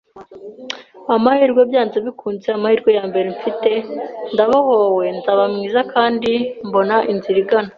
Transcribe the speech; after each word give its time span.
amahirwe, 1.15 1.61
byanze 1.69 1.97
bikunze, 2.05 2.47
amahirwe 2.57 2.89
yambere 2.97 3.27
mfite. 3.35 3.71
Ndabohowe 4.33 5.05
Nzaba 5.17 5.43
mwiza, 5.53 5.81
kandi 5.93 6.31
mbona 6.67 6.95
inzira 7.11 7.37
igana. 7.43 7.69